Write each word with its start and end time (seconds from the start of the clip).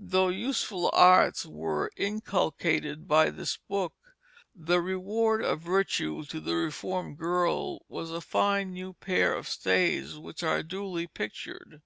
Though 0.00 0.26
useful 0.26 0.90
arts 0.92 1.46
were 1.46 1.92
inculcated 1.96 3.06
by 3.06 3.30
this 3.30 3.56
book, 3.56 3.94
the 4.52 4.80
reward 4.80 5.40
of 5.44 5.60
virtue 5.60 6.24
to 6.24 6.40
the 6.40 6.56
reformed 6.56 7.16
girl 7.18 7.82
was 7.88 8.10
a 8.10 8.20
fine 8.20 8.72
new 8.72 8.94
pair 8.94 9.32
of 9.32 9.46
stays, 9.46 10.18
which 10.18 10.42
are 10.42 10.64
duly 10.64 11.06
pictured. 11.06 11.80